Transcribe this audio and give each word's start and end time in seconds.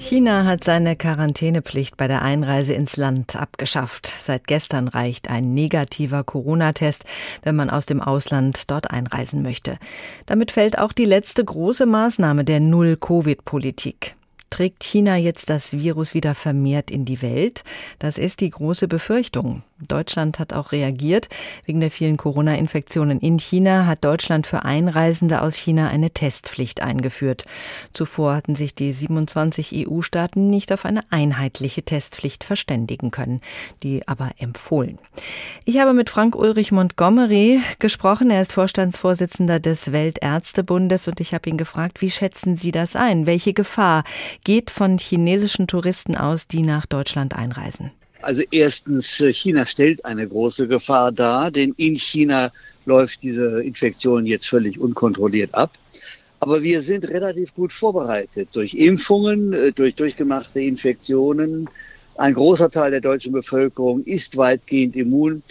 China 0.00 0.46
hat 0.46 0.64
seine 0.64 0.96
Quarantänepflicht 0.96 1.98
bei 1.98 2.08
der 2.08 2.22
Einreise 2.22 2.72
ins 2.72 2.96
Land 2.96 3.36
abgeschafft. 3.36 4.06
Seit 4.06 4.46
gestern 4.46 4.88
reicht 4.88 5.28
ein 5.28 5.52
negativer 5.52 6.24
Corona-Test, 6.24 7.04
wenn 7.42 7.54
man 7.54 7.68
aus 7.68 7.84
dem 7.84 8.00
Ausland 8.00 8.70
dort 8.70 8.90
einreisen 8.90 9.42
möchte. 9.42 9.76
Damit 10.24 10.52
fällt 10.52 10.78
auch 10.78 10.92
die 10.92 11.04
letzte 11.04 11.44
große 11.44 11.84
Maßnahme 11.84 12.44
der 12.44 12.60
Null-Covid-Politik. 12.60 14.16
Trägt 14.50 14.82
China 14.82 15.16
jetzt 15.16 15.48
das 15.48 15.72
Virus 15.72 16.12
wieder 16.12 16.34
vermehrt 16.34 16.90
in 16.90 17.04
die 17.04 17.22
Welt? 17.22 17.62
Das 18.00 18.18
ist 18.18 18.40
die 18.40 18.50
große 18.50 18.88
Befürchtung. 18.88 19.62
Deutschland 19.86 20.38
hat 20.38 20.52
auch 20.52 20.72
reagiert. 20.72 21.28
Wegen 21.64 21.80
der 21.80 21.90
vielen 21.90 22.16
Corona-Infektionen 22.16 23.20
in 23.20 23.38
China 23.38 23.86
hat 23.86 24.04
Deutschland 24.04 24.46
für 24.46 24.64
Einreisende 24.64 25.40
aus 25.40 25.56
China 25.56 25.88
eine 25.88 26.10
Testpflicht 26.10 26.82
eingeführt. 26.82 27.44
Zuvor 27.92 28.34
hatten 28.34 28.56
sich 28.56 28.74
die 28.74 28.92
27 28.92 29.88
EU-Staaten 29.88 30.50
nicht 30.50 30.72
auf 30.72 30.84
eine 30.84 31.04
einheitliche 31.10 31.82
Testpflicht 31.82 32.44
verständigen 32.44 33.10
können, 33.10 33.40
die 33.82 34.06
aber 34.06 34.32
empfohlen. 34.38 34.98
Ich 35.64 35.78
habe 35.78 35.94
mit 35.94 36.10
Frank 36.10 36.34
Ulrich 36.34 36.72
Montgomery 36.72 37.60
gesprochen. 37.78 38.30
Er 38.30 38.42
ist 38.42 38.52
Vorstandsvorsitzender 38.52 39.60
des 39.60 39.92
Weltärztebundes 39.92 41.08
und 41.08 41.20
ich 41.20 41.32
habe 41.32 41.48
ihn 41.48 41.56
gefragt, 41.56 42.02
wie 42.02 42.10
schätzen 42.10 42.56
Sie 42.56 42.72
das 42.72 42.96
ein? 42.96 43.26
Welche 43.26 43.54
Gefahr 43.54 44.04
geht 44.44 44.70
von 44.70 44.98
chinesischen 44.98 45.66
Touristen 45.66 46.16
aus, 46.16 46.46
die 46.46 46.62
nach 46.62 46.86
Deutschland 46.86 47.34
einreisen? 47.36 47.90
Also 48.22 48.42
erstens, 48.50 49.20
äh, 49.20 49.32
China 49.32 49.64
stellt 49.64 50.04
eine 50.04 50.28
große 50.28 50.68
Gefahr 50.68 51.10
dar, 51.10 51.50
denn 51.50 51.74
in 51.78 51.96
China 51.96 52.52
läuft 52.84 53.22
diese 53.22 53.62
Infektion 53.62 54.26
jetzt 54.26 54.48
völlig 54.48 54.78
unkontrolliert 54.78 55.54
ab. 55.54 55.72
Aber 56.40 56.62
wir 56.62 56.82
sind 56.82 57.08
relativ 57.08 57.54
gut 57.54 57.72
vorbereitet 57.72 58.48
durch 58.52 58.74
Impfungen, 58.74 59.52
äh, 59.52 59.72
durch 59.72 59.94
durchgemachte 59.94 60.60
Infektionen. 60.60 61.68
Ein 62.16 62.34
großer 62.34 62.70
Teil 62.70 62.90
der 62.90 63.00
deutschen 63.00 63.32
Bevölkerung 63.32 64.04
ist 64.04 64.36
weitgehend 64.36 64.96
immun. 64.96 65.42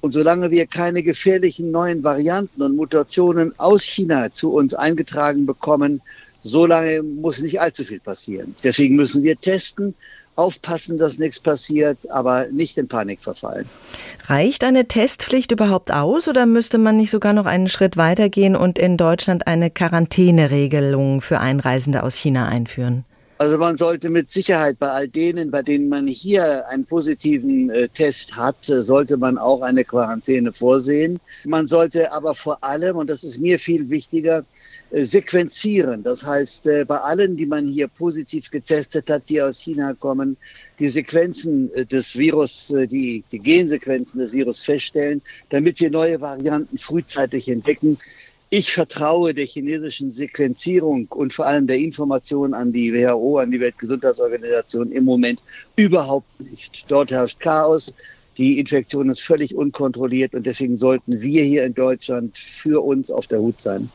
Und 0.00 0.12
solange 0.12 0.50
wir 0.50 0.66
keine 0.66 1.02
gefährlichen 1.02 1.70
neuen 1.70 2.04
Varianten 2.04 2.62
und 2.62 2.76
Mutationen 2.76 3.58
aus 3.58 3.82
China 3.82 4.32
zu 4.32 4.52
uns 4.52 4.74
eingetragen 4.74 5.46
bekommen, 5.46 6.00
solange 6.46 7.02
muss 7.02 7.40
nicht 7.40 7.60
allzu 7.60 7.84
viel 7.84 8.00
passieren. 8.00 8.54
Deswegen 8.62 8.96
müssen 8.96 9.22
wir 9.22 9.38
testen, 9.38 9.94
aufpassen, 10.36 10.98
dass 10.98 11.18
nichts 11.18 11.40
passiert, 11.40 11.98
aber 12.10 12.46
nicht 12.50 12.76
in 12.76 12.88
Panik 12.88 13.22
verfallen. 13.22 13.68
Reicht 14.26 14.64
eine 14.64 14.86
Testpflicht 14.86 15.50
überhaupt 15.50 15.92
aus 15.92 16.28
oder 16.28 16.46
müsste 16.46 16.78
man 16.78 16.96
nicht 16.96 17.10
sogar 17.10 17.32
noch 17.32 17.46
einen 17.46 17.68
Schritt 17.68 17.96
weitergehen 17.96 18.54
und 18.54 18.78
in 18.78 18.96
Deutschland 18.96 19.46
eine 19.46 19.70
Quarantäneregelung 19.70 21.22
für 21.22 21.40
Einreisende 21.40 22.02
aus 22.02 22.16
China 22.16 22.46
einführen? 22.46 23.04
Also 23.38 23.58
man 23.58 23.76
sollte 23.76 24.08
mit 24.08 24.30
Sicherheit 24.30 24.78
bei 24.78 24.88
all 24.88 25.08
denen, 25.08 25.50
bei 25.50 25.60
denen 25.60 25.90
man 25.90 26.06
hier 26.06 26.66
einen 26.68 26.86
positiven 26.86 27.68
äh, 27.68 27.86
Test 27.86 28.34
hat, 28.34 28.68
äh, 28.70 28.82
sollte 28.82 29.18
man 29.18 29.36
auch 29.36 29.60
eine 29.60 29.84
Quarantäne 29.84 30.54
vorsehen. 30.54 31.20
Man 31.44 31.66
sollte 31.66 32.12
aber 32.12 32.34
vor 32.34 32.64
allem, 32.64 32.96
und 32.96 33.10
das 33.10 33.24
ist 33.24 33.38
mir 33.38 33.58
viel 33.58 33.90
wichtiger, 33.90 34.46
äh, 34.90 35.04
sequenzieren. 35.04 36.02
Das 36.02 36.24
heißt, 36.24 36.64
bei 36.86 36.98
allen, 36.98 37.36
die 37.36 37.44
man 37.44 37.66
hier 37.66 37.88
positiv 37.88 38.50
getestet 38.50 39.10
hat, 39.10 39.28
die 39.28 39.42
aus 39.42 39.60
China 39.60 39.92
kommen, 39.92 40.38
die 40.78 40.88
Sequenzen 40.88 41.70
des 41.90 42.16
Virus, 42.16 42.72
die, 42.90 43.22
die 43.30 43.38
Gensequenzen 43.38 44.18
des 44.18 44.32
Virus 44.32 44.60
feststellen, 44.60 45.20
damit 45.50 45.80
wir 45.80 45.90
neue 45.90 46.20
Varianten 46.20 46.78
frühzeitig 46.78 47.48
entdecken. 47.48 47.98
Ich 48.48 48.72
vertraue 48.72 49.34
der 49.34 49.44
chinesischen 49.44 50.12
Sequenzierung 50.12 51.08
und 51.10 51.32
vor 51.32 51.46
allem 51.46 51.66
der 51.66 51.78
Information 51.78 52.54
an 52.54 52.72
die 52.72 52.94
WHO, 52.94 53.38
an 53.38 53.50
die 53.50 53.58
Weltgesundheitsorganisation 53.58 54.92
im 54.92 55.04
Moment 55.04 55.42
überhaupt 55.74 56.40
nicht. 56.40 56.84
Dort 56.88 57.10
herrscht 57.10 57.40
Chaos. 57.40 57.92
Die 58.38 58.60
Infektion 58.60 59.08
ist 59.08 59.22
völlig 59.22 59.54
unkontrolliert 59.56 60.34
und 60.34 60.46
deswegen 60.46 60.76
sollten 60.76 61.22
wir 61.22 61.42
hier 61.42 61.64
in 61.64 61.74
Deutschland 61.74 62.36
für 62.36 62.84
uns 62.84 63.10
auf 63.10 63.26
der 63.26 63.40
Hut 63.40 63.60
sein. 63.60 63.90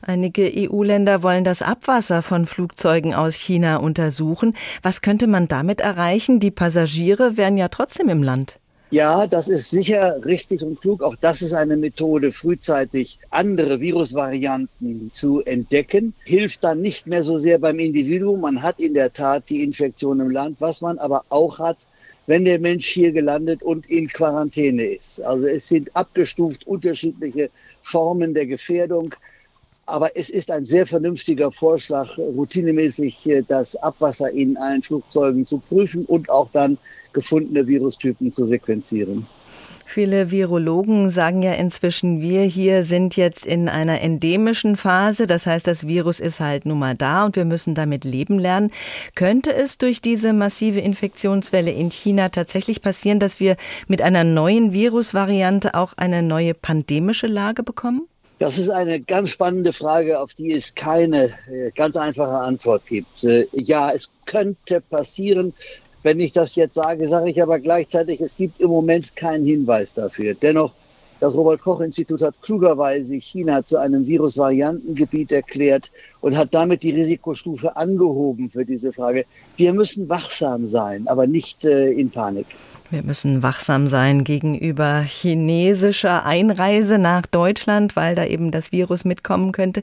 Einige 0.00 0.50
EU-Länder 0.56 1.22
wollen 1.22 1.44
das 1.44 1.60
Abwasser 1.60 2.22
von 2.22 2.46
Flugzeugen 2.46 3.14
aus 3.14 3.34
China 3.34 3.76
untersuchen. 3.76 4.54
Was 4.82 5.02
könnte 5.02 5.26
man 5.26 5.48
damit 5.48 5.80
erreichen? 5.80 6.40
Die 6.40 6.52
Passagiere 6.52 7.36
wären 7.36 7.56
ja 7.56 7.68
trotzdem 7.68 8.08
im 8.08 8.22
Land. 8.22 8.60
Ja, 8.92 9.28
das 9.28 9.46
ist 9.46 9.70
sicher 9.70 10.24
richtig 10.24 10.62
und 10.62 10.80
klug. 10.80 11.02
Auch 11.02 11.14
das 11.14 11.42
ist 11.42 11.52
eine 11.52 11.76
Methode, 11.76 12.32
frühzeitig 12.32 13.20
andere 13.30 13.80
Virusvarianten 13.80 15.12
zu 15.12 15.42
entdecken. 15.44 16.12
Hilft 16.24 16.64
dann 16.64 16.80
nicht 16.80 17.06
mehr 17.06 17.22
so 17.22 17.38
sehr 17.38 17.60
beim 17.60 17.78
Individuum. 17.78 18.40
Man 18.40 18.62
hat 18.62 18.80
in 18.80 18.94
der 18.94 19.12
Tat 19.12 19.48
die 19.48 19.62
Infektion 19.62 20.18
im 20.18 20.30
Land. 20.30 20.60
Was 20.60 20.80
man 20.80 20.98
aber 20.98 21.24
auch 21.28 21.60
hat, 21.60 21.86
wenn 22.26 22.44
der 22.44 22.58
Mensch 22.58 22.86
hier 22.88 23.12
gelandet 23.12 23.62
und 23.62 23.88
in 23.88 24.08
Quarantäne 24.08 24.84
ist. 24.84 25.22
Also 25.22 25.46
es 25.46 25.68
sind 25.68 25.94
abgestuft 25.94 26.66
unterschiedliche 26.66 27.50
Formen 27.82 28.34
der 28.34 28.46
Gefährdung. 28.46 29.14
Aber 29.90 30.16
es 30.16 30.30
ist 30.30 30.52
ein 30.52 30.64
sehr 30.64 30.86
vernünftiger 30.86 31.50
Vorschlag, 31.50 32.16
routinemäßig 32.16 33.26
äh, 33.26 33.42
das 33.46 33.74
Abwasser 33.76 34.30
in 34.30 34.56
allen 34.56 34.82
Flugzeugen 34.82 35.46
zu 35.46 35.58
prüfen 35.58 36.04
und 36.04 36.30
auch 36.30 36.48
dann 36.52 36.78
gefundene 37.12 37.66
Virustypen 37.66 38.32
zu 38.32 38.46
sequenzieren. 38.46 39.26
Viele 39.84 40.30
Virologen 40.30 41.10
sagen 41.10 41.42
ja 41.42 41.54
inzwischen, 41.54 42.20
wir 42.20 42.42
hier 42.42 42.84
sind 42.84 43.16
jetzt 43.16 43.44
in 43.44 43.68
einer 43.68 44.00
endemischen 44.00 44.76
Phase. 44.76 45.26
Das 45.26 45.46
heißt, 45.46 45.66
das 45.66 45.88
Virus 45.88 46.20
ist 46.20 46.38
halt 46.38 46.64
nun 46.64 46.78
mal 46.78 46.94
da 46.94 47.24
und 47.26 47.34
wir 47.34 47.44
müssen 47.44 47.74
damit 47.74 48.04
leben 48.04 48.38
lernen. 48.38 48.70
Könnte 49.16 49.52
es 49.52 49.78
durch 49.78 50.00
diese 50.00 50.32
massive 50.32 50.78
Infektionswelle 50.78 51.72
in 51.72 51.90
China 51.90 52.28
tatsächlich 52.28 52.82
passieren, 52.82 53.18
dass 53.18 53.40
wir 53.40 53.56
mit 53.88 54.00
einer 54.00 54.22
neuen 54.22 54.72
Virusvariante 54.72 55.74
auch 55.74 55.94
eine 55.96 56.22
neue 56.22 56.54
pandemische 56.54 57.26
Lage 57.26 57.64
bekommen? 57.64 58.09
Das 58.40 58.56
ist 58.56 58.70
eine 58.70 59.00
ganz 59.00 59.28
spannende 59.28 59.74
Frage, 59.74 60.18
auf 60.18 60.32
die 60.32 60.52
es 60.52 60.74
keine 60.74 61.24
äh, 61.24 61.70
ganz 61.74 61.94
einfache 61.94 62.38
Antwort 62.38 62.86
gibt. 62.86 63.22
Äh, 63.22 63.46
ja, 63.52 63.90
es 63.90 64.08
könnte 64.24 64.80
passieren. 64.80 65.52
Wenn 66.02 66.20
ich 66.20 66.32
das 66.32 66.54
jetzt 66.54 66.72
sage, 66.72 67.06
sage 67.06 67.28
ich 67.28 67.42
aber 67.42 67.58
gleichzeitig, 67.58 68.22
es 68.22 68.36
gibt 68.36 68.58
im 68.58 68.70
Moment 68.70 69.14
keinen 69.14 69.44
Hinweis 69.44 69.92
dafür. 69.92 70.32
Dennoch, 70.32 70.72
das 71.20 71.34
Robert 71.34 71.60
Koch 71.60 71.82
Institut 71.82 72.22
hat 72.22 72.34
klugerweise 72.40 73.16
China 73.16 73.62
zu 73.62 73.76
einem 73.76 74.06
Virusvariantengebiet 74.06 75.32
erklärt 75.32 75.90
und 76.22 76.34
hat 76.34 76.54
damit 76.54 76.82
die 76.82 76.92
Risikostufe 76.92 77.76
angehoben 77.76 78.48
für 78.48 78.64
diese 78.64 78.94
Frage. 78.94 79.26
Wir 79.56 79.74
müssen 79.74 80.08
wachsam 80.08 80.66
sein, 80.66 81.06
aber 81.08 81.26
nicht 81.26 81.66
äh, 81.66 81.90
in 81.90 82.08
Panik. 82.08 82.46
Wir 82.90 83.04
müssen 83.04 83.44
wachsam 83.44 83.86
sein 83.86 84.24
gegenüber 84.24 84.98
chinesischer 85.00 86.26
Einreise 86.26 86.98
nach 86.98 87.24
Deutschland, 87.24 87.94
weil 87.94 88.16
da 88.16 88.24
eben 88.24 88.50
das 88.50 88.72
Virus 88.72 89.04
mitkommen 89.04 89.52
könnte. 89.52 89.82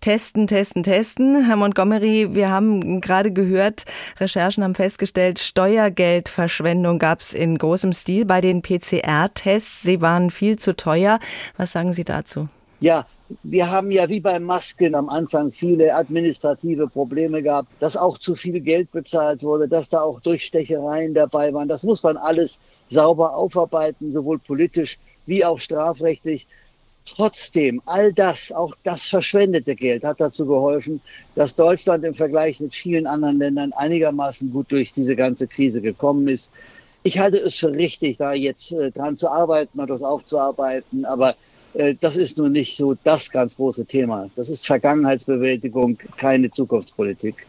Testen, 0.00 0.46
testen, 0.46 0.82
testen. 0.82 1.44
Herr 1.44 1.56
Montgomery, 1.56 2.34
wir 2.34 2.50
haben 2.50 3.02
gerade 3.02 3.30
gehört, 3.30 3.84
Recherchen 4.18 4.64
haben 4.64 4.74
festgestellt, 4.74 5.38
Steuergeldverschwendung 5.38 6.98
gab 6.98 7.20
es 7.20 7.34
in 7.34 7.58
großem 7.58 7.92
Stil 7.92 8.24
bei 8.24 8.40
den 8.40 8.62
PCR-Tests. 8.62 9.82
Sie 9.82 10.00
waren 10.00 10.30
viel 10.30 10.58
zu 10.58 10.74
teuer. 10.74 11.20
Was 11.58 11.72
sagen 11.72 11.92
Sie 11.92 12.04
dazu? 12.04 12.48
Ja, 12.80 13.06
wir 13.42 13.70
haben 13.70 13.90
ja 13.90 14.08
wie 14.08 14.20
bei 14.20 14.38
Masken 14.38 14.94
am 14.94 15.08
Anfang 15.08 15.50
viele 15.50 15.94
administrative 15.94 16.86
Probleme 16.88 17.42
gehabt, 17.42 17.72
dass 17.80 17.96
auch 17.96 18.18
zu 18.18 18.34
viel 18.34 18.60
Geld 18.60 18.92
bezahlt 18.92 19.42
wurde, 19.42 19.66
dass 19.66 19.88
da 19.88 20.02
auch 20.02 20.20
Durchstechereien 20.20 21.14
dabei 21.14 21.52
waren. 21.52 21.68
Das 21.68 21.82
muss 21.82 22.02
man 22.02 22.16
alles 22.16 22.60
sauber 22.88 23.34
aufarbeiten, 23.34 24.12
sowohl 24.12 24.38
politisch 24.38 24.98
wie 25.24 25.44
auch 25.44 25.58
strafrechtlich. 25.58 26.46
Trotzdem, 27.04 27.80
all 27.86 28.12
das, 28.12 28.50
auch 28.50 28.74
das 28.82 29.02
verschwendete 29.02 29.76
Geld 29.76 30.04
hat 30.04 30.20
dazu 30.20 30.44
geholfen, 30.44 31.00
dass 31.36 31.54
Deutschland 31.54 32.04
im 32.04 32.14
Vergleich 32.14 32.60
mit 32.60 32.74
vielen 32.74 33.06
anderen 33.06 33.38
Ländern 33.38 33.72
einigermaßen 33.72 34.52
gut 34.52 34.70
durch 34.72 34.92
diese 34.92 35.14
ganze 35.14 35.46
Krise 35.46 35.80
gekommen 35.80 36.26
ist. 36.28 36.50
Ich 37.04 37.20
halte 37.20 37.38
es 37.38 37.54
für 37.54 37.70
richtig, 37.70 38.18
da 38.18 38.32
jetzt 38.32 38.72
äh, 38.72 38.90
dran 38.90 39.16
zu 39.16 39.30
arbeiten 39.30 39.78
und 39.78 39.88
das 39.88 40.02
aufzuarbeiten, 40.02 41.04
aber 41.04 41.36
das 42.00 42.16
ist 42.16 42.38
nun 42.38 42.52
nicht 42.52 42.76
so 42.76 42.94
das 43.04 43.30
ganz 43.30 43.56
große 43.56 43.86
Thema. 43.86 44.30
Das 44.36 44.48
ist 44.48 44.66
Vergangenheitsbewältigung, 44.66 45.98
keine 46.16 46.50
Zukunftspolitik. 46.50 47.46